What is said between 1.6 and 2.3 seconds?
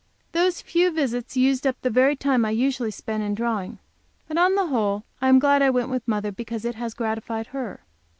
up the very